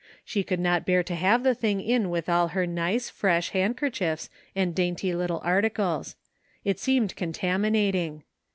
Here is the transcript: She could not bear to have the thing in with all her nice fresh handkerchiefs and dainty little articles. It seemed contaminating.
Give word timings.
She 0.25 0.43
could 0.43 0.59
not 0.59 0.83
bear 0.83 1.03
to 1.03 1.13
have 1.13 1.43
the 1.43 1.53
thing 1.53 1.79
in 1.79 2.09
with 2.09 2.27
all 2.27 2.47
her 2.47 2.65
nice 2.65 3.07
fresh 3.07 3.51
handkerchiefs 3.51 4.31
and 4.55 4.73
dainty 4.73 5.13
little 5.13 5.39
articles. 5.43 6.15
It 6.65 6.79
seemed 6.79 7.15
contaminating. 7.15 8.23